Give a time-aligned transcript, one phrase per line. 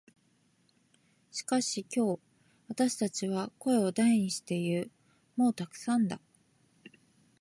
[1.29, 2.19] しかし今日、
[2.69, 4.91] 私たちは声を大にして言う。
[5.37, 6.19] 「もうたくさんだ」。